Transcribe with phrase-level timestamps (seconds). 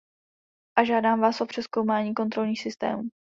[0.77, 3.09] A žádám vás o přezkoumání kontrolních systémů.